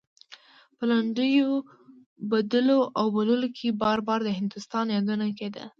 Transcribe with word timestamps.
په 0.77 0.83
لنډيو 0.89 1.49
بدلو 2.31 2.79
او 2.99 3.05
بوللو 3.13 3.49
کې 3.57 3.77
بار 3.83 3.99
بار 4.07 4.19
د 4.23 4.29
هندوستان 4.39 4.85
يادونه 4.95 5.25
کېده. 5.39 5.63